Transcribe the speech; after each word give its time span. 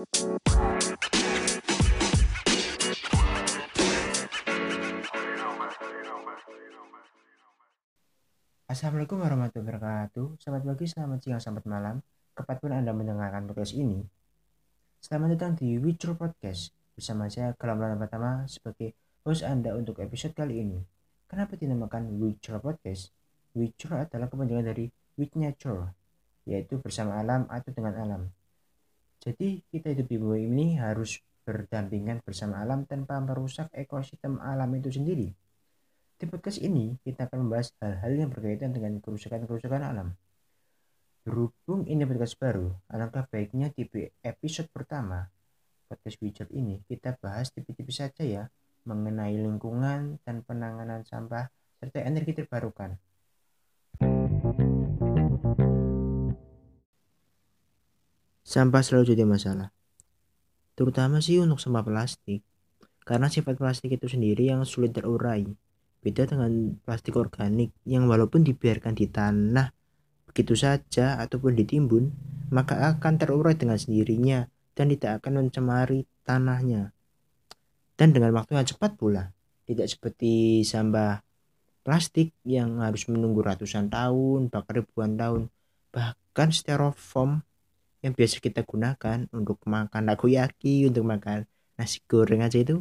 Assalamualaikum 0.00 0.40
warahmatullahi 9.20 9.60
wabarakatuh. 9.60 10.40
Selamat 10.40 10.64
pagi, 10.64 10.88
selamat 10.88 11.20
siang, 11.20 11.44
selamat 11.44 11.64
malam. 11.68 12.00
Kapan 12.32 12.56
pun 12.64 12.72
Anda 12.72 12.96
mendengarkan 12.96 13.44
podcast 13.44 13.76
ini. 13.76 14.00
Selamat 15.04 15.36
datang 15.36 15.60
di 15.60 15.76
Witcher 15.76 16.16
Podcast. 16.16 16.72
Bersama 16.96 17.28
saya 17.28 17.52
Galam 17.60 18.00
pertama 18.00 18.48
sebagai 18.48 18.96
host 19.28 19.44
Anda 19.44 19.76
untuk 19.76 20.00
episode 20.00 20.32
kali 20.32 20.64
ini. 20.64 20.80
Kenapa 21.28 21.60
dinamakan 21.60 22.16
Witcher 22.16 22.56
Podcast? 22.56 23.12
Witcher 23.52 24.08
adalah 24.08 24.32
kepanjangan 24.32 24.64
dari 24.64 24.88
with 25.20 25.36
nature, 25.36 25.92
yaitu 26.48 26.80
bersama 26.80 27.20
alam 27.20 27.44
atau 27.52 27.68
dengan 27.76 28.00
alam. 28.00 28.39
Jadi 29.20 29.60
kita 29.68 29.92
hidup 29.92 30.06
di 30.08 30.16
bumi 30.16 30.48
ini 30.48 30.66
harus 30.80 31.20
berdampingan 31.44 32.24
bersama 32.24 32.64
alam 32.64 32.88
tanpa 32.88 33.20
merusak 33.20 33.68
ekosistem 33.76 34.40
alam 34.40 34.72
itu 34.76 34.88
sendiri. 34.88 35.28
Di 36.16 36.24
podcast 36.28 36.60
ini, 36.60 36.96
kita 37.04 37.28
akan 37.28 37.48
membahas 37.48 37.72
hal-hal 37.80 38.12
yang 38.16 38.28
berkaitan 38.32 38.72
dengan 38.72 38.96
kerusakan-kerusakan 39.00 39.82
alam. 39.84 40.08
Berhubung 41.24 41.84
ini 41.84 42.04
podcast 42.08 42.40
baru, 42.40 42.72
alangkah 42.88 43.28
baiknya 43.28 43.68
di 43.76 43.84
episode 44.24 44.72
pertama 44.72 45.28
podcast 45.90 46.22
widget 46.22 46.46
ini 46.54 46.78
kita 46.86 47.18
bahas 47.18 47.50
tipis-tipis 47.50 47.98
saja 47.98 48.22
ya 48.22 48.42
mengenai 48.86 49.34
lingkungan 49.34 50.22
dan 50.22 50.46
penanganan 50.46 51.02
sampah 51.02 51.50
serta 51.82 52.06
energi 52.06 52.38
terbarukan. 52.38 52.94
Sampah 58.50 58.82
selalu 58.82 59.14
jadi 59.14 59.22
masalah, 59.22 59.70
terutama 60.74 61.22
sih 61.22 61.38
untuk 61.38 61.62
sampah 61.62 61.86
plastik, 61.86 62.42
karena 63.06 63.30
sifat 63.30 63.54
plastik 63.54 63.94
itu 63.94 64.10
sendiri 64.10 64.50
yang 64.50 64.66
sulit 64.66 64.90
terurai 64.90 65.46
Beda 66.00 66.24
dengan 66.24 66.80
plastik 66.80 67.12
organik 67.20 67.76
yang 67.84 68.08
walaupun 68.08 68.40
dibiarkan 68.40 68.96
di 68.96 69.04
tanah 69.04 69.68
begitu 70.24 70.56
saja 70.56 71.20
ataupun 71.20 71.52
ditimbun, 71.52 72.08
maka 72.48 72.88
akan 72.96 73.20
terurai 73.20 73.52
dengan 73.52 73.76
sendirinya 73.76 74.48
dan 74.72 74.88
tidak 74.96 75.20
akan 75.20 75.44
mencemari 75.44 76.08
tanahnya. 76.24 76.96
Dan 78.00 78.16
dengan 78.16 78.32
waktu 78.32 78.56
yang 78.56 78.64
cepat 78.64 78.96
pula, 78.96 79.28
tidak 79.68 79.92
seperti 79.92 80.64
sampah 80.64 81.20
plastik 81.84 82.32
yang 82.48 82.80
harus 82.80 83.04
menunggu 83.12 83.44
ratusan 83.44 83.92
tahun, 83.92 84.48
bahkan 84.48 84.80
ribuan 84.80 85.20
tahun. 85.20 85.52
Bahkan 85.92 86.48
styrofoam 86.56 87.44
yang 88.00 88.16
biasa 88.16 88.40
kita 88.40 88.64
gunakan 88.64 89.28
untuk 89.32 89.60
makan 89.68 90.02
takoyaki, 90.08 90.88
untuk 90.88 91.04
makan 91.04 91.44
nasi 91.76 92.00
goreng 92.08 92.44
aja 92.44 92.60
itu 92.60 92.80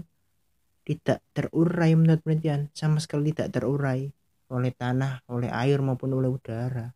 tidak 0.84 1.22
terurai 1.36 1.94
menurut 1.94 2.24
penelitian 2.24 2.72
sama 2.74 2.98
sekali 3.04 3.32
tidak 3.36 3.60
terurai 3.60 4.10
oleh 4.50 4.72
tanah, 4.74 5.22
oleh 5.30 5.52
air 5.54 5.80
maupun 5.80 6.18
oleh 6.18 6.28
udara. 6.28 6.90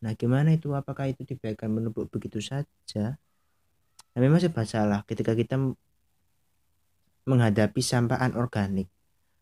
Nah, 0.00 0.12
gimana 0.14 0.54
itu? 0.54 0.70
Apakah 0.72 1.10
itu 1.10 1.26
dibiarkan 1.26 1.68
menumpuk 1.72 2.06
begitu 2.12 2.38
saja? 2.38 3.18
Nah, 4.14 4.20
memang 4.22 4.40
salah 4.64 5.02
ketika 5.04 5.36
kita 5.36 5.58
menghadapi 7.26 7.82
sampah 7.82 8.22
anorganik. 8.22 8.88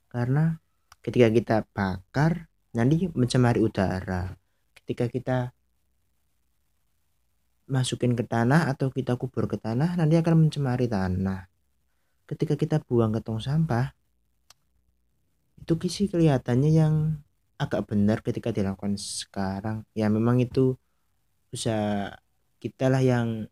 Karena 0.08 0.56
ketika 1.04 1.28
kita 1.30 1.56
bakar, 1.70 2.48
nanti 2.74 3.06
mencemari 3.12 3.60
udara. 3.60 4.34
Ketika 4.74 5.06
kita 5.06 5.53
masukin 7.64 8.12
ke 8.12 8.24
tanah 8.26 8.68
atau 8.68 8.92
kita 8.92 9.16
kubur 9.16 9.48
ke 9.48 9.56
tanah, 9.56 9.96
nanti 9.96 10.20
akan 10.20 10.46
mencemari 10.46 10.84
tanah. 10.88 11.48
Ketika 12.24 12.56
kita 12.56 12.80
buang 12.80 13.12
ke 13.12 13.20
tong 13.20 13.40
sampah 13.40 13.92
itu 15.64 15.80
kisi 15.80 16.12
kelihatannya 16.12 16.70
yang 16.72 16.94
agak 17.56 17.88
benar 17.88 18.20
ketika 18.20 18.52
dilakukan 18.52 19.00
sekarang. 19.00 19.88
Ya 19.96 20.12
memang 20.12 20.40
itu 20.40 20.76
bisa 21.48 22.10
kita 22.60 22.92
lah 22.92 23.00
yang 23.00 23.48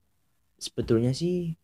sebetulnya 0.60 1.12
sih 1.16 1.56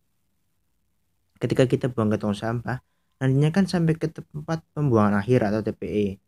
ketika 1.39 1.65
kita 1.65 1.87
buang 1.89 2.11
ke 2.11 2.17
tong 2.19 2.35
sampah 2.35 2.83
nantinya 3.19 3.49
kan 3.51 3.65
sampai 3.67 3.95
ke 3.95 4.11
tempat 4.11 4.63
pembuangan 4.75 5.19
akhir 5.19 5.43
atau 5.49 5.61
TPE 5.63 6.19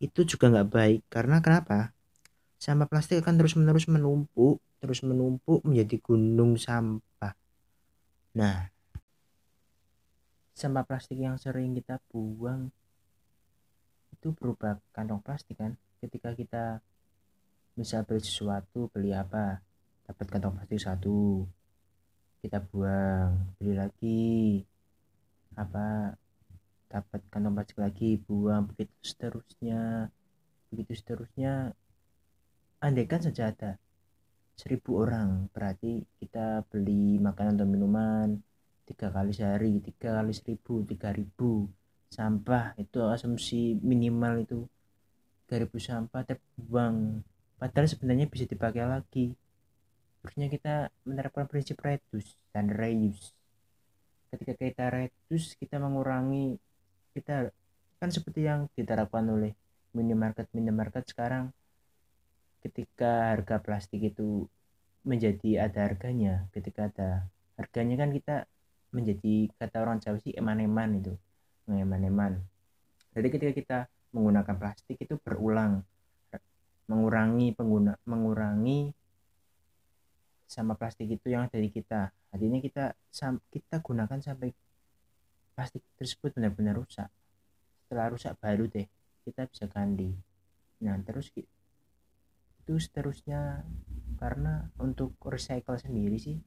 itu 0.00 0.20
juga 0.24 0.48
nggak 0.48 0.68
baik 0.72 1.00
karena 1.12 1.44
kenapa? 1.44 1.92
Sampah 2.56 2.88
plastik 2.88 3.20
akan 3.20 3.36
terus 3.40 3.54
menerus 3.56 3.88
menumpuk 3.88 4.60
terus 4.80 5.04
menumpuk 5.04 5.60
menjadi 5.62 6.00
gunung 6.00 6.56
sampah. 6.56 7.36
Nah 8.34 8.72
sampah 10.56 10.84
plastik 10.84 11.16
yang 11.16 11.40
sering 11.40 11.72
kita 11.72 11.96
buang 12.12 12.68
itu 14.12 14.36
berupa 14.36 14.76
kantong 14.92 15.24
plastik 15.24 15.56
kan? 15.56 15.76
Ketika 16.00 16.36
kita 16.36 16.84
bisa 17.72 18.04
beli 18.04 18.20
sesuatu 18.20 18.92
beli 18.92 19.16
apa? 19.16 19.60
Dapat 20.04 20.26
kantong 20.28 20.60
plastik 20.60 20.80
satu. 20.80 21.48
Kita 22.44 22.60
buang 22.60 23.56
beli 23.56 23.72
lagi. 23.72 24.60
Apa? 25.56 26.12
Dapat 26.92 27.20
kantong 27.32 27.56
plastik 27.56 27.80
lagi 27.80 28.20
buang 28.20 28.68
begitu 28.68 28.92
seterusnya. 29.00 30.12
Begitu 30.68 30.92
seterusnya. 31.00 31.72
Andaikan 32.84 33.24
saja 33.24 33.52
ada 33.52 33.80
seribu 34.60 35.00
orang. 35.00 35.48
Berarti 35.48 36.04
kita 36.20 36.68
beli 36.68 37.16
makanan 37.16 37.56
atau 37.56 37.68
minuman 37.68 38.28
tiga 38.84 39.08
kali 39.08 39.32
sehari 39.32 39.80
tiga 39.80 40.20
kali 40.20 40.36
seribu 40.36 40.84
tiga 40.84 41.08
ribu. 41.16 41.64
Sampah 42.12 42.76
itu 42.76 43.00
asumsi 43.08 43.80
minimal 43.80 44.44
itu. 44.44 44.60
Tiga 45.48 45.64
ribu 45.64 45.80
sampah 45.80 46.28
terbuang 46.28 47.24
padahal 47.56 47.88
sebenarnya 47.88 48.28
bisa 48.28 48.44
dipakai 48.44 48.84
lagi. 48.84 49.32
Harusnya 50.20 50.52
kita 50.52 50.92
menerapkan 51.08 51.48
prinsip 51.48 51.80
reduce 51.80 52.36
dan 52.52 52.68
reuse. 52.68 53.32
Ketika 54.28 54.52
kita 54.52 54.84
reduce 54.92 55.56
kita 55.56 55.80
mengurangi 55.80 56.60
kita 57.16 57.48
kan 57.96 58.12
seperti 58.12 58.44
yang 58.44 58.68
diterapkan 58.76 59.24
oleh 59.32 59.56
minimarket 59.96 60.46
minimarket 60.54 61.08
sekarang 61.10 61.50
ketika 62.60 63.34
harga 63.34 63.56
plastik 63.60 64.12
itu 64.12 64.48
menjadi 65.04 65.68
ada 65.68 65.88
harganya 65.88 66.48
ketika 66.52 66.92
ada 66.92 67.08
harganya 67.56 67.96
kan 68.00 68.10
kita 68.12 68.36
menjadi 68.92 69.48
kata 69.56 69.76
orang 69.80 69.98
Jawa 70.02 70.20
sih 70.20 70.36
eman-eman 70.36 71.00
itu 71.00 71.14
eman-eman 71.70 72.40
jadi 73.16 73.28
ketika 73.32 73.52
kita 73.52 73.78
menggunakan 74.12 74.56
plastik 74.58 75.00
itu 75.00 75.16
berulang 75.22 75.82
mengurangi 76.90 77.54
pengguna 77.54 77.94
mengurangi 78.04 78.90
sama 80.50 80.74
plastik 80.74 81.06
itu 81.06 81.30
yang 81.30 81.46
ada 81.46 81.54
di 81.62 81.70
kita. 81.70 82.10
Artinya 82.34 82.58
kita 82.58 82.90
kita 83.54 83.78
gunakan 83.78 84.18
sampai 84.18 84.50
plastik 85.54 85.86
tersebut 85.94 86.34
benar-benar 86.34 86.74
rusak. 86.74 87.06
Setelah 87.86 88.10
rusak 88.10 88.34
baru 88.42 88.66
deh 88.66 88.90
kita 89.22 89.46
bisa 89.46 89.70
ganti. 89.70 90.10
Nah 90.82 90.98
terus 91.06 91.30
itu 92.70 92.78
seterusnya. 92.78 93.66
Karena 94.14 94.62
untuk 94.78 95.18
recycle 95.26 95.74
sendiri 95.74 96.14
sih 96.22 96.38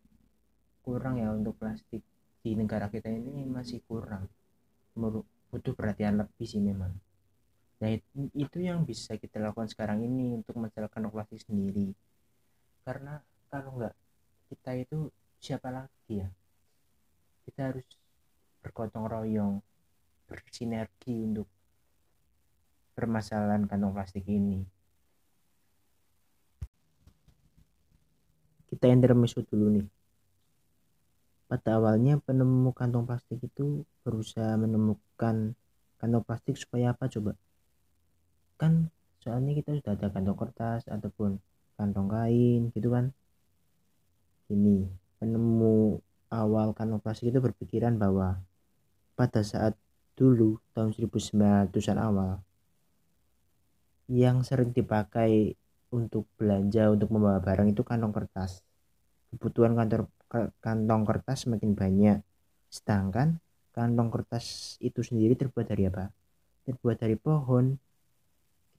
kurang 0.88 1.20
ya 1.20 1.36
untuk 1.36 1.60
plastik 1.60 2.00
di 2.40 2.56
negara 2.56 2.88
kita 2.88 3.12
ini 3.12 3.44
masih 3.44 3.84
kurang. 3.84 4.32
Butuh 4.96 5.76
perhatian 5.76 6.16
lebih 6.16 6.48
sih 6.48 6.64
memang. 6.64 6.96
Nah 7.84 7.90
itu 8.32 8.58
yang 8.64 8.88
bisa 8.88 9.20
kita 9.20 9.44
lakukan 9.44 9.68
sekarang 9.68 10.00
ini 10.00 10.40
untuk 10.40 10.56
mencelakan 10.56 11.12
plastik 11.12 11.44
sendiri. 11.44 11.92
Karena 12.88 13.20
kalau 13.52 13.84
nggak 13.84 13.96
kita 14.48 14.72
itu 14.80 15.12
siapa 15.44 15.76
lagi 15.76 16.24
ya? 16.24 16.30
Kita 17.44 17.68
harus 17.68 17.84
bergotong 18.64 19.12
royong 19.12 19.60
bersinergi 20.30 21.28
untuk 21.28 21.52
permasalahan 22.96 23.68
kantong 23.68 23.92
plastik 23.92 24.24
ini 24.30 24.64
kita 28.74 28.90
intermezzo 28.90 29.46
dulu 29.46 29.78
nih 29.78 29.86
pada 31.54 31.78
awalnya 31.78 32.18
penemu 32.18 32.74
kantong 32.74 33.06
plastik 33.06 33.38
itu 33.46 33.86
berusaha 34.02 34.58
menemukan 34.58 35.54
kantong 36.02 36.26
plastik 36.26 36.58
supaya 36.58 36.98
apa 36.98 37.06
coba? 37.06 37.38
Kan 38.58 38.90
soalnya 39.22 39.54
kita 39.54 39.78
sudah 39.78 39.94
ada 39.94 40.10
kantong 40.10 40.34
kertas 40.34 40.90
ataupun 40.90 41.38
kantong 41.78 42.10
kain 42.10 42.74
gitu 42.74 42.90
kan. 42.90 43.14
Ini 44.50 44.90
penemu 45.22 46.02
awal 46.34 46.74
kantong 46.74 47.06
plastik 47.06 47.30
itu 47.30 47.38
berpikiran 47.38 48.02
bahwa 48.02 48.42
pada 49.14 49.46
saat 49.46 49.78
dulu 50.18 50.58
tahun 50.74 50.98
1900-an 50.98 52.02
awal 52.02 52.42
yang 54.10 54.42
sering 54.42 54.74
dipakai 54.74 55.54
untuk 55.94 56.26
belanja 56.42 56.90
untuk 56.90 57.14
membawa 57.14 57.38
barang 57.38 57.70
itu 57.70 57.86
kantong 57.86 58.10
kertas. 58.10 58.66
Kebutuhan 59.30 59.78
kantor 59.78 60.10
kantong 60.58 61.06
kertas 61.06 61.46
semakin 61.46 61.78
banyak. 61.78 62.18
Sedangkan 62.74 63.38
kantong 63.78 64.10
kertas 64.10 64.76
itu 64.82 65.06
sendiri 65.06 65.38
terbuat 65.38 65.70
dari 65.70 65.86
apa? 65.86 66.10
Terbuat 66.66 66.98
dari 66.98 67.14
pohon. 67.14 67.78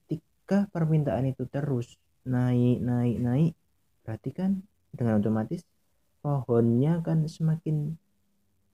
Ketika 0.03 0.67
permintaan 0.67 1.31
itu 1.31 1.47
terus 1.47 1.95
naik 2.27 2.83
naik 2.83 3.17
naik 3.23 3.53
berarti 4.03 4.29
kan 4.33 4.51
dengan 4.91 5.21
otomatis 5.21 5.61
pohonnya 6.19 6.99
kan 6.99 7.23
semakin 7.23 7.95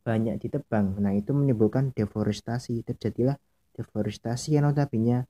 banyak 0.01 0.41
ditebang. 0.41 0.97
Nah 0.97 1.13
itu 1.13 1.29
menimbulkan 1.29 1.93
deforestasi. 1.93 2.81
Terjadilah 2.81 3.37
deforestasi 3.77 4.57
yang 4.57 4.65
notabene 4.65 5.29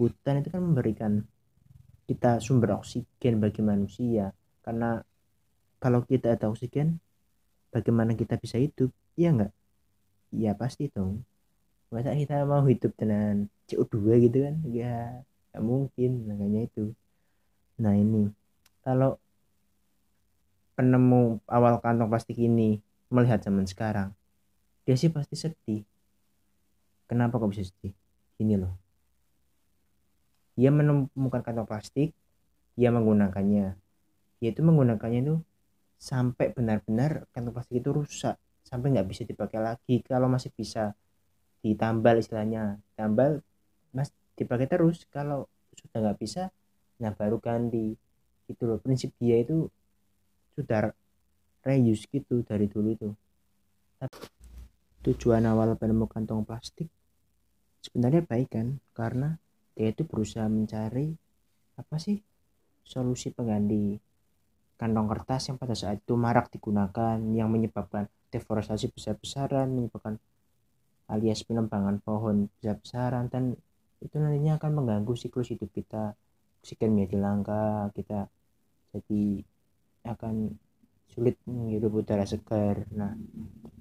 hutan 0.00 0.40
itu 0.40 0.48
kan 0.48 0.64
memberikan 0.64 1.12
kita 2.10 2.42
sumber 2.42 2.74
oksigen 2.74 3.38
bagi 3.38 3.62
manusia. 3.62 4.34
Karena 4.66 4.98
kalau 5.78 6.02
kita 6.02 6.34
ada 6.34 6.50
oksigen 6.50 6.98
bagaimana 7.70 8.18
kita 8.18 8.34
bisa 8.34 8.58
hidup? 8.58 8.90
Iya 9.14 9.30
enggak 9.30 9.52
iya 10.34 10.58
pasti 10.58 10.90
dong. 10.90 11.22
Masa 11.90 12.14
kita 12.14 12.42
mau 12.46 12.66
hidup 12.66 12.94
dengan 12.98 13.46
CO2 13.70 14.26
gitu 14.26 14.42
kan? 14.42 14.58
Ya 14.66 15.22
nggak 15.54 15.62
mungkin 15.62 16.10
makanya 16.26 16.60
itu. 16.66 16.84
Nah 17.78 17.94
ini. 17.94 18.30
Kalau 18.82 19.22
penemu 20.74 21.38
awal 21.46 21.78
kantong 21.78 22.10
plastik 22.10 22.40
ini 22.40 22.80
melihat 23.12 23.44
zaman 23.44 23.68
sekarang 23.68 24.16
dia 24.82 24.96
sih 24.96 25.12
pasti 25.12 25.38
sedih. 25.38 25.84
Kenapa 27.06 27.36
kok 27.36 27.50
bisa 27.52 27.66
sedih? 27.66 27.94
Gini 28.40 28.56
loh 28.58 28.89
dia 30.60 30.68
menemukan 30.68 31.40
kantong 31.40 31.64
plastik 31.64 32.12
dia 32.76 32.92
menggunakannya. 32.92 33.80
Dia 34.44 34.48
itu 34.52 34.60
menggunakannya 34.60 35.20
itu 35.24 35.36
sampai 35.96 36.52
benar-benar 36.52 37.24
kantong 37.32 37.56
plastik 37.56 37.80
itu 37.80 37.96
rusak 37.96 38.36
sampai 38.60 38.92
nggak 38.92 39.08
bisa 39.08 39.24
dipakai 39.24 39.56
lagi. 39.56 40.04
Kalau 40.04 40.28
masih 40.28 40.52
bisa 40.52 40.92
ditambal 41.64 42.20
istilahnya 42.20 42.76
tambal 42.92 43.40
mas 43.96 44.12
dipakai 44.36 44.68
terus. 44.68 45.08
Kalau 45.08 45.48
sudah 45.72 46.12
nggak 46.12 46.18
bisa 46.20 46.52
nah 47.00 47.16
baru 47.16 47.40
ganti. 47.40 47.96
Gitu 48.44 48.68
loh. 48.68 48.76
Prinsip 48.84 49.16
dia 49.16 49.40
itu 49.40 49.64
sudah 50.60 50.92
reuse 51.64 52.04
gitu 52.12 52.44
dari 52.44 52.68
dulu 52.68 52.88
itu. 52.92 53.08
Tujuan 55.08 55.48
awal 55.48 55.72
penemu 55.80 56.04
kantong 56.04 56.44
plastik 56.44 56.92
sebenarnya 57.80 58.28
baik 58.28 58.52
kan? 58.52 58.76
Karena 58.92 59.40
dia 59.80 59.96
itu 59.96 60.04
berusaha 60.04 60.44
mencari 60.44 61.08
apa 61.80 61.96
sih 61.96 62.20
solusi 62.84 63.32
pengganti 63.32 63.96
kantong 64.76 65.08
kertas 65.08 65.48
yang 65.48 65.56
pada 65.56 65.72
saat 65.72 66.04
itu 66.04 66.20
marak 66.20 66.52
digunakan 66.52 67.16
yang 67.32 67.48
menyebabkan 67.48 68.12
deforestasi 68.28 68.92
besar-besaran 68.92 69.72
menyebabkan 69.72 70.20
alias 71.08 71.40
penembangan 71.48 71.96
pohon 72.04 72.52
besar-besaran 72.60 73.32
dan 73.32 73.56
itu 74.04 74.20
nantinya 74.20 74.60
akan 74.60 74.70
mengganggu 74.84 75.16
siklus 75.16 75.48
hidup 75.48 75.72
kita 75.72 76.12
oksigen 76.60 76.92
menjadi 76.92 77.16
langka 77.16 77.88
kita 77.96 78.28
jadi 78.92 79.40
akan 80.04 80.60
sulit 81.10 81.36
menghirup 81.44 82.04
udara 82.04 82.24
segar. 82.24 82.86
Nah, 82.94 83.18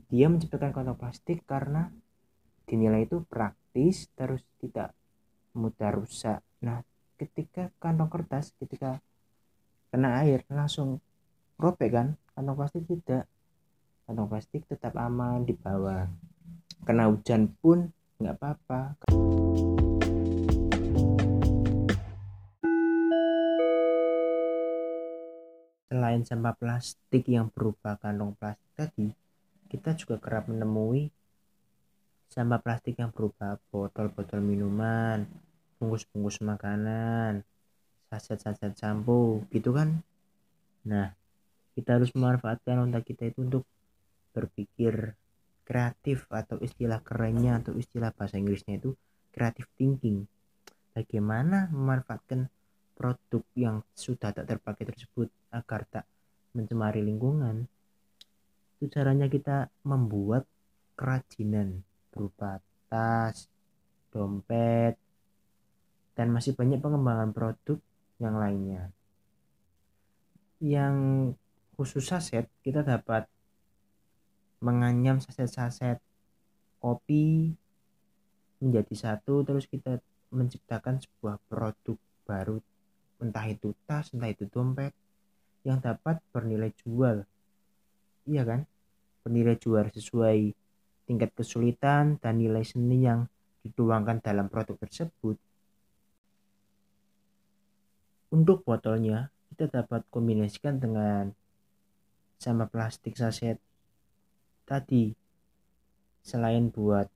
dia 0.10 0.26
menciptakan 0.28 0.74
kantong 0.74 0.98
plastik 0.98 1.46
karena 1.46 1.94
dinilai 2.66 3.06
itu 3.06 3.22
praktis 3.26 4.10
terus 4.18 4.42
tidak 4.62 4.94
mudah 5.60 5.92
rusak. 5.92 6.40
Nah, 6.64 6.80
ketika 7.20 7.68
kantong 7.84 8.08
kertas 8.08 8.56
ketika 8.56 9.04
kena 9.92 10.24
air 10.24 10.48
langsung 10.48 11.04
robek 11.60 11.92
kan, 11.92 12.08
kantong 12.32 12.56
plastik 12.56 12.88
tidak. 12.88 13.28
Kantong 14.08 14.32
plastik 14.32 14.64
tetap 14.72 14.96
aman 14.96 15.44
di 15.44 15.52
bawah. 15.52 16.08
Kena 16.88 17.12
hujan 17.12 17.52
pun 17.60 17.92
nggak 18.24 18.36
apa-apa. 18.40 18.82
selain 25.90 26.22
sampah 26.22 26.54
plastik 26.54 27.26
yang 27.26 27.50
berupa 27.50 27.98
kantong 27.98 28.38
plastik 28.38 28.72
tadi, 28.78 29.10
kita 29.74 29.98
juga 29.98 30.22
kerap 30.22 30.46
menemui 30.46 31.10
sampah 32.30 32.62
plastik 32.62 33.02
yang 33.02 33.10
berupa 33.10 33.58
botol-botol 33.74 34.38
minuman, 34.38 35.26
bungkus-bungkus 35.80 36.44
makanan, 36.44 37.48
saset-saset 38.12 38.76
sampo, 38.76 39.48
gitu 39.50 39.72
kan? 39.72 40.04
Nah, 40.86 41.16
kita 41.74 41.96
harus 41.96 42.12
memanfaatkan 42.12 42.84
otak 42.84 43.08
kita 43.08 43.32
itu 43.32 43.40
untuk 43.48 43.64
berpikir 44.36 45.16
kreatif 45.64 46.28
atau 46.28 46.60
istilah 46.60 47.00
kerennya 47.00 47.64
atau 47.64 47.78
istilah 47.78 48.12
bahasa 48.12 48.36
Inggrisnya 48.36 48.78
itu 48.78 48.94
creative 49.32 49.70
thinking. 49.80 50.28
Bagaimana 50.92 51.72
memanfaatkan 51.72 52.52
produk 52.98 53.44
yang 53.56 53.80
sudah 53.96 54.36
tak 54.36 54.44
terpakai 54.44 54.92
tersebut 54.92 55.32
agar 55.56 55.88
tak 55.88 56.06
mencemari 56.52 57.00
lingkungan 57.00 57.70
itu 58.80 58.92
caranya 58.92 59.32
kita 59.32 59.72
membuat 59.88 60.44
kerajinan 61.00 61.84
berupa 62.12 62.60
tas, 62.92 63.48
dompet, 64.12 64.96
dan 66.20 66.36
masih 66.36 66.52
banyak 66.52 66.84
pengembangan 66.84 67.32
produk 67.32 67.80
yang 68.20 68.36
lainnya. 68.36 68.92
Yang 70.60 70.96
khusus 71.80 72.12
saset, 72.12 72.44
kita 72.60 72.84
dapat 72.84 73.24
menganyam 74.60 75.24
saset-saset 75.24 76.04
kopi 76.84 77.56
menjadi 78.60 79.16
satu, 79.16 79.48
terus 79.48 79.64
kita 79.64 80.04
menciptakan 80.36 81.00
sebuah 81.00 81.40
produk 81.48 81.96
baru. 82.28 82.60
Entah 83.24 83.48
itu 83.48 83.72
tas 83.88 84.12
entah 84.12 84.28
itu 84.28 84.44
dompet 84.52 84.92
yang 85.64 85.80
dapat 85.80 86.20
bernilai 86.36 86.76
jual. 86.84 87.24
Iya 88.28 88.44
kan? 88.44 88.68
Bernilai 89.24 89.56
jual 89.56 89.88
sesuai 89.88 90.52
tingkat 91.08 91.32
kesulitan 91.32 92.20
dan 92.20 92.44
nilai 92.44 92.68
seni 92.68 93.08
yang 93.08 93.24
dituangkan 93.64 94.20
dalam 94.20 94.52
produk 94.52 94.76
tersebut 94.84 95.40
untuk 98.30 98.62
botolnya 98.62 99.34
kita 99.54 99.82
dapat 99.82 100.06
kombinasikan 100.14 100.78
dengan 100.78 101.34
sama 102.40 102.70
plastik 102.70 103.20
saset 103.20 103.60
tadi 104.64 105.12
selain 106.22 106.70
buat 106.70 107.10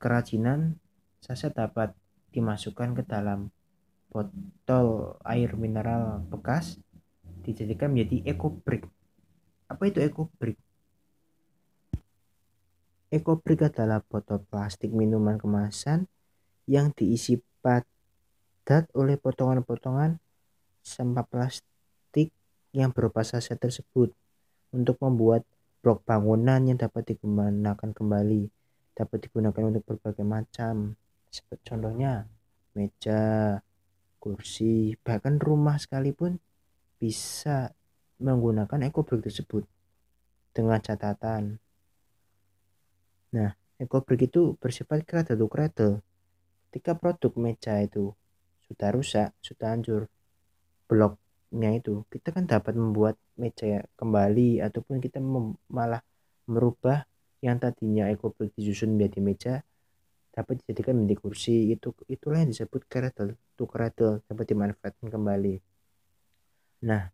kerajinan 0.00 0.80
saset 1.20 1.52
dapat 1.52 1.92
dimasukkan 2.32 2.96
ke 2.98 3.02
dalam 3.04 3.52
botol 4.08 5.20
air 5.28 5.52
mineral 5.54 6.24
bekas 6.26 6.80
dijadikan 7.44 7.92
menjadi 7.92 8.32
eco 8.32 8.48
brick. 8.50 8.88
Apa 9.68 9.92
itu 9.92 10.00
eco 10.00 10.32
brick? 10.40 10.56
Eco 13.12 13.40
brick 13.40 13.68
adalah 13.68 14.00
botol 14.04 14.44
plastik 14.48 14.92
minuman 14.92 15.36
kemasan 15.36 16.08
yang 16.68 16.92
diisi 16.92 17.40
padat 17.60 18.88
oleh 18.96 19.16
potongan-potongan 19.16 20.20
sampah 20.88 21.28
plastik 21.28 22.32
yang 22.72 22.88
berupa 22.96 23.20
saset 23.20 23.60
tersebut 23.60 24.08
untuk 24.72 24.96
membuat 25.04 25.44
blok 25.84 26.00
bangunan 26.08 26.64
yang 26.64 26.80
dapat 26.80 27.12
digunakan 27.12 27.76
kembali 27.76 28.48
dapat 28.98 29.30
digunakan 29.30 29.62
untuk 29.70 29.86
berbagai 29.86 30.26
macam 30.26 30.98
seperti 31.30 31.70
contohnya 31.70 32.26
meja 32.74 33.54
kursi, 34.18 34.98
bahkan 35.06 35.38
rumah 35.38 35.78
sekalipun 35.78 36.42
bisa 36.98 37.70
menggunakan 38.18 38.90
ekobrik 38.90 39.22
tersebut 39.22 39.62
dengan 40.50 40.82
catatan. 40.82 41.62
Nah, 43.30 43.54
ekobrik 43.78 44.26
itu 44.26 44.58
bersifat 44.58 45.06
to 45.06 45.46
cradle. 45.46 46.02
Ketika 46.68 46.98
produk 46.98 47.32
meja 47.38 47.78
itu 47.78 48.10
sudah 48.66 48.90
rusak, 48.90 49.30
sudah 49.38 49.78
hancur, 49.78 50.10
bloknya 50.88 51.70
itu, 51.76 52.02
kita 52.08 52.32
kan 52.32 52.48
dapat 52.48 52.74
membuat 52.74 53.14
meja 53.36 53.84
kembali 54.00 54.64
ataupun 54.64 54.98
kita 54.98 55.20
malah 55.70 56.02
merubah 56.48 57.04
yang 57.44 57.60
tadinya 57.60 58.10
ekobrik 58.10 58.50
disusun 58.58 58.98
menjadi 58.98 59.18
meja 59.22 59.54
dapat 60.34 60.62
dijadikan 60.64 60.98
menjadi 60.98 61.18
kursi. 61.22 61.70
Itu 61.70 61.94
itulah 62.10 62.42
yang 62.42 62.50
disebut 62.50 62.88
cradle 62.90 63.38
to 63.54 63.64
cradle 63.68 64.24
dapat 64.26 64.44
dimanfaatkan 64.48 65.06
kembali. 65.12 65.54
Nah 66.88 67.10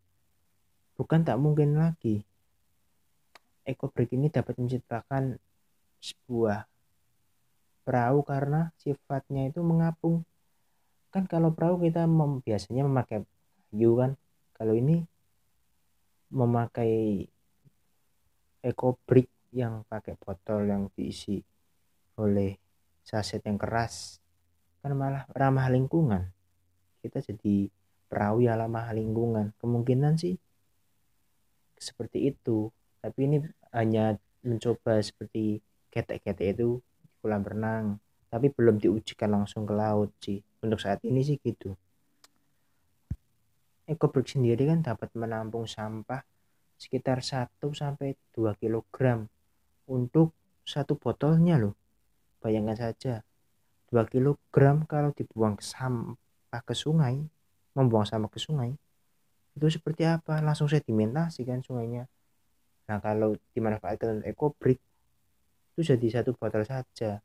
bukan 0.95 1.26
tak 1.26 1.37
mungkin 1.43 1.75
lagi 1.75 2.23
ekobrik 3.64 4.12
ini 4.12 4.28
dapat 4.28 4.61
menciptakan 4.61 5.40
sebuah 6.04 6.69
perahu 7.85 8.21
karena 8.25 8.73
sifatnya 8.76 9.49
itu 9.49 9.64
mengapung. 9.64 10.25
Kan 11.09 11.25
kalau 11.25 11.52
perahu 11.57 11.81
kita 11.81 12.04
mem, 12.04 12.45
biasanya 12.45 12.85
memakai 12.85 13.25
kayu 13.75 13.99
kan. 13.99 14.14
Kalau 14.54 14.78
ini 14.78 15.02
memakai 16.31 17.26
eco 18.62 18.95
brick 19.02 19.26
yang 19.50 19.83
pakai 19.90 20.14
botol 20.14 20.71
yang 20.71 20.87
diisi 20.95 21.43
oleh 22.23 22.54
saset 23.02 23.43
yang 23.43 23.59
keras 23.59 24.23
kan 24.78 24.95
malah 24.95 25.26
ramah 25.35 25.66
lingkungan. 25.66 26.31
Kita 27.02 27.19
jadi 27.19 27.66
yang 28.14 28.54
ramah 28.62 28.95
lingkungan. 28.95 29.50
Kemungkinan 29.59 30.23
sih 30.23 30.38
seperti 31.75 32.31
itu. 32.31 32.71
Tapi 33.02 33.26
ini 33.26 33.43
hanya 33.75 34.14
mencoba 34.47 35.02
seperti 35.02 35.59
ketek-ketek 35.90 36.54
itu 36.54 36.78
di 36.78 37.07
kolam 37.19 37.43
renang 37.43 37.99
tapi 38.31 38.50
belum 38.50 38.78
diujikan 38.78 39.31
langsung 39.35 39.66
ke 39.66 39.75
laut 39.75 40.14
sih. 40.23 40.38
Untuk 40.62 40.78
saat 40.78 41.02
ini 41.02 41.26
sih 41.26 41.43
gitu 41.43 41.75
EcoBrick 43.85 44.37
sendiri 44.37 44.64
kan 44.69 44.81
dapat 44.81 45.12
menampung 45.12 45.69
sampah 45.69 46.25
sekitar 46.81 47.21
1 47.21 47.61
sampai 47.61 48.17
2 48.33 48.57
kg 48.57 49.29
untuk 49.88 50.33
satu 50.64 50.97
botolnya 50.97 51.61
loh. 51.61 51.76
Bayangkan 52.41 52.76
saja 52.76 53.21
2 53.93 54.05
kg 54.09 54.37
kalau 54.88 55.12
dibuang 55.12 55.61
sampah 55.61 56.62
ke 56.64 56.73
sungai, 56.73 57.21
membuang 57.76 58.09
sampah 58.09 58.33
ke 58.33 58.41
sungai, 58.41 58.73
itu 59.55 59.67
seperti 59.71 60.03
apa? 60.09 60.43
Langsung 60.43 60.67
sedimentasi 60.67 61.47
kan 61.47 61.62
sungainya. 61.62 62.11
Nah, 62.91 62.99
kalau 63.00 63.38
dimanfaatkan 63.55 64.26
EcoBrick 64.26 64.83
itu 65.75 65.81
jadi 65.95 66.21
satu 66.21 66.35
botol 66.35 66.67
saja. 66.67 67.23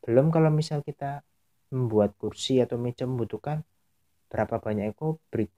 Belum 0.00 0.32
kalau 0.32 0.48
misal 0.48 0.80
kita 0.80 1.22
membuat 1.70 2.16
kursi 2.18 2.58
atau 2.58 2.80
meja 2.80 3.06
membutuhkan 3.06 3.62
berapa 4.30 4.62
banyak 4.62 4.94
eco 4.94 5.18
brick 5.28 5.50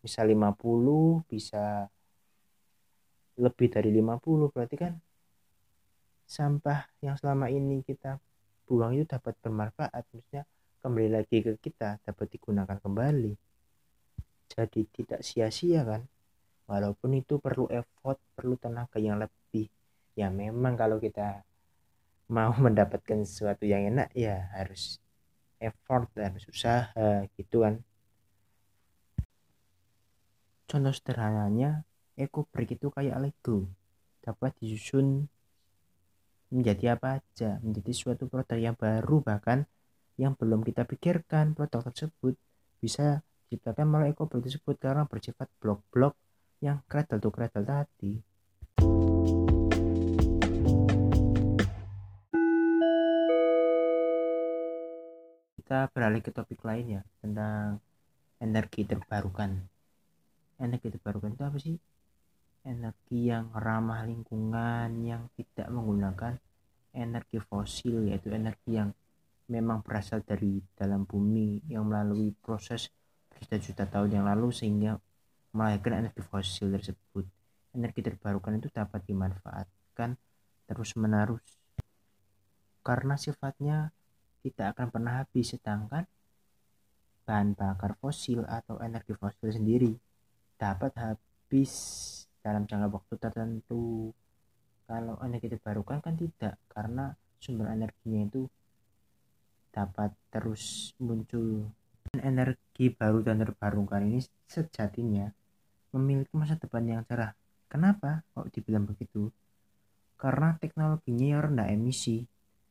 bisa 0.00 0.24
50 0.24 1.28
bisa 1.28 1.86
lebih 3.36 3.68
dari 3.68 3.90
50 3.92 4.50
berarti 4.50 4.76
kan 4.80 4.94
sampah 6.24 6.88
yang 7.04 7.14
selama 7.20 7.52
ini 7.52 7.84
kita 7.84 8.18
buang 8.64 8.96
itu 8.96 9.04
dapat 9.04 9.36
bermanfaat. 9.44 10.02
Maksudnya 10.10 10.44
kembali 10.80 11.08
lagi 11.12 11.44
ke 11.44 11.52
kita 11.60 12.00
dapat 12.00 12.26
digunakan 12.32 12.76
kembali. 12.80 13.32
Jadi 14.50 14.80
tidak 14.92 15.20
sia-sia 15.20 15.84
kan? 15.84 16.02
Walaupun 16.64 17.20
itu 17.20 17.36
perlu 17.36 17.68
effort 17.68 18.16
perlu 18.32 18.56
tenaga 18.56 18.96
yang 18.96 19.20
lebih. 19.20 19.68
Ya 20.16 20.32
memang 20.32 20.80
kalau 20.80 20.96
kita 20.96 21.44
mau 22.32 22.52
mendapatkan 22.64 23.20
sesuatu 23.24 23.68
yang 23.68 23.84
enak 23.92 24.08
ya 24.16 24.48
harus 24.56 24.96
effort 25.60 26.08
dan 26.16 26.36
usaha 26.40 27.24
gitu 27.36 27.64
kan 27.64 27.80
Contoh 30.64 30.96
sederhananya, 30.96 31.84
Eco 32.16 32.48
Brick 32.48 32.80
itu 32.80 32.88
kayak 32.88 33.20
Lego. 33.20 33.68
Dapat 34.24 34.56
disusun 34.64 35.28
menjadi 36.48 36.96
apa 36.96 37.20
aja, 37.20 37.60
menjadi 37.60 37.92
suatu 37.92 38.24
produk 38.30 38.56
yang 38.56 38.76
baru 38.78 39.20
bahkan 39.20 39.68
yang 40.16 40.32
belum 40.38 40.64
kita 40.64 40.86
pikirkan 40.88 41.52
produk 41.52 41.90
tersebut 41.90 42.38
bisa 42.80 43.20
diciptakan 43.50 43.90
melalui 43.90 44.16
Eco 44.16 44.24
Brick 44.24 44.48
tersebut 44.48 44.80
karena 44.80 45.04
bersifat 45.04 45.52
blok-blok 45.60 46.16
yang 46.64 46.80
cradle 46.88 47.20
to 47.20 47.28
cradle 47.28 47.66
tadi. 47.66 48.24
Kita 55.60 55.92
beralih 55.92 56.24
ke 56.24 56.32
topik 56.32 56.64
lainnya 56.64 57.04
tentang 57.20 57.84
energi 58.40 58.88
terbarukan 58.88 59.73
energi 60.60 60.90
terbarukan 60.92 61.34
itu 61.34 61.42
apa 61.44 61.58
sih? 61.58 61.76
Energi 62.64 63.28
yang 63.28 63.52
ramah 63.52 64.02
lingkungan 64.08 64.88
yang 65.04 65.28
tidak 65.36 65.68
menggunakan 65.68 66.40
energi 66.94 67.38
fosil 67.42 68.08
yaitu 68.08 68.32
energi 68.32 68.78
yang 68.78 68.90
memang 69.50 69.84
berasal 69.84 70.24
dari 70.24 70.62
dalam 70.72 71.04
bumi 71.04 71.60
yang 71.68 71.84
melalui 71.84 72.32
proses 72.32 72.88
juta-juta 73.36 73.84
tahun 73.84 74.20
yang 74.20 74.24
lalu 74.24 74.48
sehingga 74.54 74.96
melahirkan 75.52 76.06
energi 76.06 76.24
fosil 76.24 76.72
tersebut. 76.72 77.26
Energi 77.74 78.00
terbarukan 78.00 78.56
itu 78.56 78.70
dapat 78.70 79.02
dimanfaatkan 79.04 80.16
terus 80.64 80.96
menerus 80.96 81.44
karena 82.84 83.16
sifatnya 83.16 83.92
tidak 84.44 84.76
akan 84.76 84.86
pernah 84.92 85.12
habis 85.24 85.56
sedangkan 85.56 86.04
bahan 87.24 87.56
bakar 87.56 87.96
fosil 87.96 88.44
atau 88.44 88.76
energi 88.84 89.16
fosil 89.16 89.48
sendiri 89.48 89.96
dapat 90.64 90.96
habis 90.96 91.72
dalam 92.40 92.64
jangka 92.64 92.88
waktu 92.88 93.14
tertentu. 93.20 94.16
Kalau 94.88 95.20
energi 95.20 95.52
terbarukan 95.52 96.00
kan 96.00 96.16
tidak 96.16 96.56
karena 96.72 97.12
sumber 97.36 97.68
energinya 97.68 98.24
itu 98.24 98.42
dapat 99.68 100.16
terus 100.32 100.96
muncul. 100.96 101.68
Energi 102.16 102.88
baru 102.88 103.20
dan 103.20 103.44
terbarukan 103.44 104.08
ini 104.08 104.24
sejatinya 104.48 105.28
memiliki 105.92 106.32
masa 106.32 106.56
depan 106.56 106.84
yang 106.88 107.04
cerah. 107.04 107.36
Kenapa 107.68 108.24
kok 108.32 108.48
dibilang 108.48 108.88
begitu? 108.88 109.28
Karena 110.16 110.56
teknologinya 110.56 111.26
yang 111.26 111.40
rendah 111.52 111.68
emisi 111.68 112.24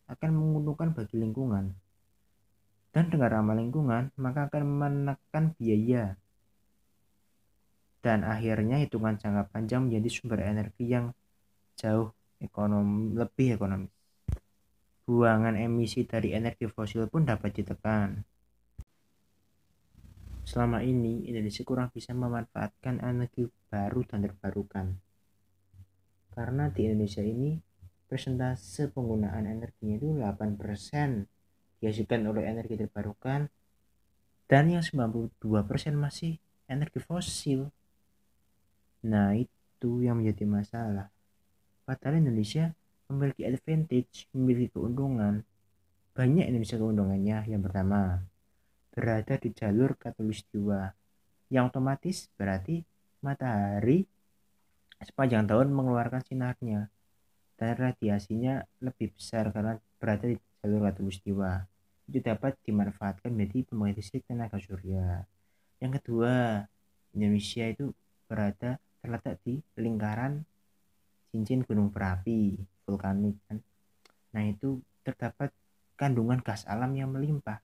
akan 0.09 0.31
menguntungkan 0.33 0.97
bagi 0.97 1.21
lingkungan. 1.21 1.75
Dan 2.93 3.09
dengan 3.09 3.29
ramah 3.41 3.57
lingkungan 3.57 4.13
maka 4.21 4.50
akan 4.50 4.63
menekan 4.65 5.57
biaya 5.57 6.13
dan 8.03 8.27
akhirnya 8.27 8.83
hitungan 8.83 9.15
jangka 9.15 9.48
panjang 9.55 9.88
menjadi 9.88 10.10
sumber 10.12 10.43
energi 10.43 10.91
yang 10.91 11.15
jauh 11.79 12.12
ekonom 12.43 13.15
lebih 13.15 13.55
ekonomis. 13.55 13.95
Buangan 15.07 15.55
emisi 15.55 16.03
dari 16.03 16.36
energi 16.36 16.67
fosil 16.67 17.07
pun 17.07 17.24
dapat 17.24 17.55
ditekan. 17.55 18.19
Selama 20.43 20.83
ini, 20.83 21.24
Indonesia 21.31 21.63
kurang 21.63 21.88
bisa 21.95 22.12
memanfaatkan 22.12 23.00
energi 23.00 23.48
baru 23.72 24.03
dan 24.03 24.27
terbarukan. 24.27 25.00
Karena 26.36 26.67
di 26.67 26.91
Indonesia 26.91 27.24
ini, 27.24 27.55
persentase 28.12 28.91
penggunaan 28.91 29.48
energinya 29.48 29.95
itu 29.95 30.12
8% 30.19 31.79
dihasilkan 31.79 32.27
oleh 32.27 32.43
energi 32.48 32.75
terbarukan 32.75 33.48
dan 34.48 34.63
yang 34.67 34.83
92% 34.83 35.39
masih 35.95 36.39
energi 36.67 37.00
fosil. 37.00 37.72
Nah, 39.03 39.36
itu 39.36 40.00
yang 40.00 40.24
menjadi 40.24 40.48
masalah. 40.48 41.07
Padahal 41.83 42.24
Indonesia 42.24 42.72
memiliki 43.12 43.43
advantage, 43.43 44.31
memiliki 44.31 44.72
keuntungan. 44.72 45.43
Banyak 46.15 46.48
Indonesia 46.48 46.79
keuntungannya. 46.79 47.38
Yang 47.51 47.62
pertama, 47.67 48.24
berada 48.95 49.36
di 49.36 49.50
jalur 49.51 50.00
katulistiwa. 50.00 50.95
Yang 51.51 51.63
otomatis 51.75 52.17
berarti 52.39 52.88
matahari 53.19 54.07
sepanjang 55.03 55.51
tahun 55.51 55.75
mengeluarkan 55.75 56.24
sinarnya. 56.24 56.88
Dan 57.60 57.75
radiasinya 57.75 58.63
lebih 58.79 59.12
besar 59.13 59.51
karena 59.51 59.75
berada 60.00 60.31
di 60.31 60.39
jalur 60.63 60.88
katulistiwa. 60.88 61.67
Itu 62.07 62.24
dapat 62.24 62.55
dimanfaatkan 62.63 63.36
menjadi 63.36 63.67
pembangkit 63.67 64.00
listrik 64.00 64.24
tenaga 64.24 64.55
surya. 64.63 65.27
Yang 65.83 65.91
kedua, 66.00 66.63
Indonesia 67.12 67.67
itu 67.67 67.91
berada 68.31 68.79
terletak 69.03 69.43
di 69.43 69.60
lingkaran 69.75 70.48
cincin 71.36 71.67
gunung 71.67 71.91
berapi 71.91 72.55
vulkanik 72.88 73.36
kan. 73.51 73.60
Nah 74.31 74.43
itu 74.48 74.79
terdapat 75.03 75.51
kandungan 76.00 76.39
gas 76.39 76.63
alam 76.63 76.95
yang 76.95 77.12
melimpah. 77.12 77.60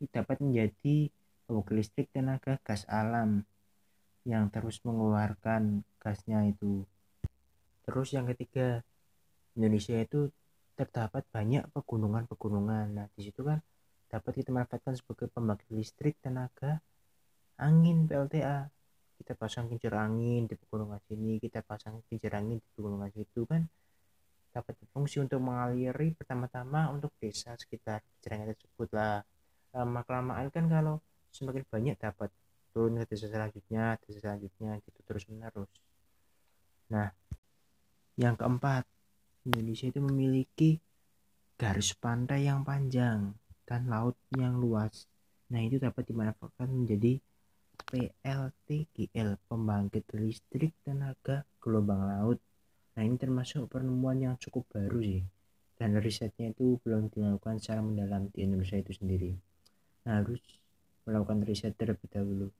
Itu 0.00 0.08
dapat 0.08 0.40
menjadi 0.40 1.12
pembangkit 1.44 1.76
listrik 1.76 2.08
tenaga 2.08 2.56
gas 2.64 2.88
alam 2.88 3.44
yang 4.24 4.48
terus 4.48 4.80
mengeluarkan 4.80 5.84
gasnya 6.00 6.48
itu. 6.48 6.88
Terus 7.84 8.12
yang 8.12 8.28
ketiga, 8.28 8.84
Indonesia 9.56 9.96
itu 9.96 10.28
terdapat 10.76 11.24
banyak 11.32 11.68
pegunungan-pegunungan. 11.72 12.86
Nah, 12.96 13.06
di 13.16 13.28
situ 13.28 13.40
kan 13.44 13.60
dapat 14.08 14.40
kita 14.40 14.52
manfaatkan 14.52 14.96
sebagai 14.96 15.28
pembangkit 15.32 15.68
listrik 15.72 16.16
tenaga 16.20 16.80
angin 17.58 18.06
PLTA 18.06 18.70
kita 19.18 19.34
pasang 19.34 19.66
kincir 19.66 19.92
angin 19.92 20.46
di 20.46 20.54
pegunungan 20.54 21.02
sini 21.10 21.42
kita 21.42 21.66
pasang 21.66 22.00
kincir 22.06 22.32
angin 22.38 22.62
di 22.62 22.68
pegunungan 22.78 23.10
situ 23.10 23.44
kan? 23.44 23.66
Dapat 24.54 24.74
berfungsi 24.80 25.20
untuk 25.20 25.42
mengaliri 25.42 26.14
pertama-tama 26.16 26.88
untuk 26.94 27.12
desa 27.18 27.58
sekitar 27.58 28.00
kincir 28.00 28.30
angin 28.38 28.54
tersebut 28.54 28.88
lah. 28.94 29.20
Lama 29.74 30.00
kelamaan 30.06 30.48
kan 30.48 30.64
kalau 30.70 31.02
semakin 31.34 31.66
banyak 31.68 31.96
dapat 32.00 32.30
turun 32.72 32.96
ke 33.02 33.04
desa 33.10 33.26
selanjutnya 33.28 33.98
desa 34.00 34.18
selanjutnya 34.22 34.78
gitu 34.86 35.00
terus 35.02 35.24
menerus 35.28 35.72
nah 36.88 37.12
yang 38.16 38.34
keempat 38.34 38.88
Indonesia 39.46 39.86
itu 39.88 40.00
memiliki 40.02 40.70
garis 41.58 41.94
pantai 41.96 42.46
yang 42.46 42.62
panjang 42.62 43.34
dan 43.66 43.88
laut 43.88 44.14
yang 44.36 44.56
luas. 44.58 45.08
Nah 45.50 45.60
itu 45.64 45.80
dapat 45.80 46.04
dimanfaatkan 46.06 46.68
menjadi 46.68 47.18
PLTGL 47.86 49.38
pembangkit 49.46 50.04
listrik 50.18 50.74
tenaga 50.82 51.46
gelombang 51.62 52.04
laut. 52.04 52.38
Nah 52.98 53.02
ini 53.06 53.14
termasuk 53.14 53.70
penemuan 53.70 54.18
yang 54.18 54.34
cukup 54.36 54.66
baru 54.74 54.98
sih 54.98 55.22
dan 55.78 55.94
risetnya 56.02 56.50
itu 56.50 56.82
belum 56.82 57.08
dilakukan 57.14 57.62
secara 57.62 57.80
mendalam 57.80 58.26
di 58.34 58.42
Indonesia 58.42 58.76
itu 58.76 58.90
sendiri. 58.90 59.30
Nah 60.04 60.20
harus 60.20 60.42
melakukan 61.06 61.46
riset 61.46 61.78
terlebih 61.78 62.10
dahulu. 62.10 62.50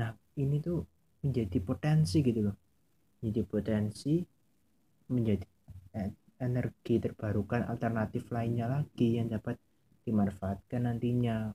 Nah 0.00 0.16
ini 0.40 0.58
tuh 0.58 0.82
menjadi 1.20 1.58
potensi 1.60 2.24
gitu 2.24 2.40
loh. 2.48 2.56
Menjadi 3.20 3.42
potensi 3.44 4.14
menjadi 5.12 5.44
energi 6.40 6.98
terbarukan 6.98 7.68
alternatif 7.68 8.26
lainnya 8.34 8.66
lagi 8.66 9.20
yang 9.20 9.30
dapat 9.30 9.60
dimanfaatkan 10.02 10.88
nantinya 10.90 11.52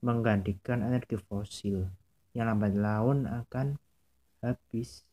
menggantikan 0.00 0.82
energi 0.82 1.20
fosil 1.20 1.84
yang 2.34 2.50
lambat 2.50 2.74
laun 2.74 3.30
akan 3.30 3.78
habis. 4.42 5.06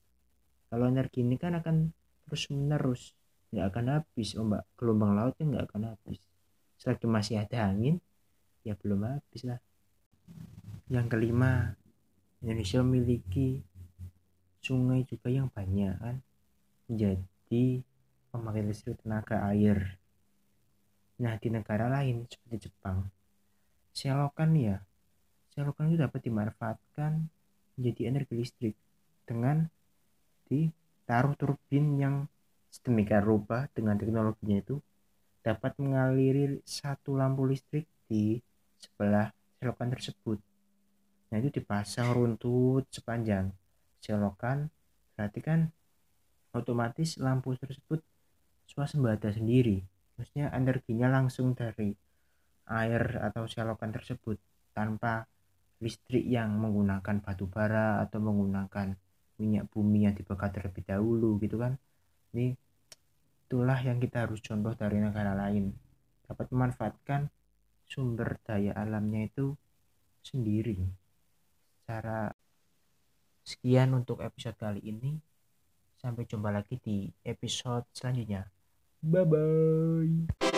Kalau 0.68 0.90
energi 0.90 1.22
ini 1.22 1.38
kan 1.38 1.56
akan 1.56 1.94
terus 2.28 2.50
menerus 2.50 3.14
nggak 3.54 3.66
akan 3.72 3.86
habis. 4.02 4.34
Ombak 4.36 4.66
gelombang 4.76 5.14
lautnya 5.16 5.46
nggak 5.48 5.66
akan 5.72 5.82
habis. 5.94 6.20
Selagi 6.82 7.06
masih 7.06 7.40
ada 7.40 7.70
angin 7.70 8.02
ya 8.66 8.74
belum 8.74 9.06
habis 9.06 9.42
lah. 9.46 9.62
Yang 10.90 11.08
kelima 11.14 11.78
Indonesia 12.42 12.82
memiliki 12.82 13.62
sungai 14.60 15.06
juga 15.06 15.30
yang 15.30 15.48
banyak 15.48 15.96
kan. 16.02 16.18
Menjadi 16.90 17.66
pemakai 18.34 18.64
listrik 18.66 18.98
tenaga 19.06 19.46
air. 19.48 20.02
Nah 21.22 21.38
di 21.38 21.48
negara 21.54 21.86
lain 21.86 22.26
seperti 22.26 22.68
Jepang 22.68 23.22
selokan 23.92 24.56
ya 24.56 24.78
selokan 25.52 25.92
itu 25.92 26.00
dapat 26.00 26.20
dimanfaatkan 26.24 27.28
menjadi 27.76 28.02
energi 28.08 28.34
listrik 28.40 28.76
dengan 29.28 29.68
ditaruh 30.48 31.36
turbin 31.36 32.00
yang 32.00 32.16
sedemikian 32.72 33.24
rupa 33.24 33.68
dengan 33.76 34.00
teknologinya 34.00 34.64
itu 34.64 34.80
dapat 35.44 35.76
mengaliri 35.82 36.64
satu 36.64 37.20
lampu 37.20 37.44
listrik 37.50 37.90
di 38.08 38.40
sebelah 38.80 39.34
selokan 39.60 39.92
tersebut. 39.92 40.40
Nah 41.32 41.36
itu 41.40 41.50
dipasang 41.60 42.16
runtut 42.16 42.88
sepanjang 42.92 43.52
selokan. 44.00 44.72
Berarti 45.16 45.40
kan 45.44 45.60
otomatis 46.56 47.20
lampu 47.20 47.56
tersebut 47.56 48.00
swasembada 48.68 49.32
sendiri. 49.32 49.84
Maksudnya 50.16 50.54
energinya 50.54 51.08
langsung 51.12 51.56
dari 51.58 51.92
air 52.72 53.20
atau 53.20 53.48
selokan 53.50 53.92
tersebut 53.92 54.38
tanpa 54.72 55.28
listrik 55.82 56.24
yang 56.24 56.54
menggunakan 56.62 57.20
batu 57.26 57.50
bara 57.50 58.06
atau 58.06 58.22
menggunakan 58.22 58.94
minyak 59.42 59.66
bumi 59.74 60.06
yang 60.06 60.14
dibakar 60.14 60.54
terlebih 60.54 60.86
dahulu 60.86 61.42
gitu 61.42 61.58
kan. 61.58 61.76
Ini 62.32 62.54
itulah 63.50 63.82
yang 63.82 63.98
kita 63.98 64.30
harus 64.30 64.40
contoh 64.40 64.78
dari 64.78 65.02
negara 65.02 65.34
lain. 65.34 65.74
Dapat 66.30 66.54
memanfaatkan 66.54 67.28
sumber 67.90 68.38
daya 68.46 68.78
alamnya 68.78 69.28
itu 69.28 69.58
sendiri. 70.22 70.78
Cara 71.90 72.30
sekian 73.42 73.98
untuk 73.98 74.22
episode 74.22 74.56
kali 74.56 74.86
ini. 74.86 75.18
Sampai 75.98 76.26
jumpa 76.30 76.50
lagi 76.50 76.78
di 76.82 77.10
episode 77.26 77.90
selanjutnya. 77.94 78.46
Bye 79.02 79.26
bye 79.26 80.51